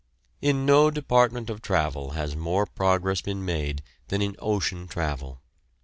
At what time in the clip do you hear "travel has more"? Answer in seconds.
1.61-2.65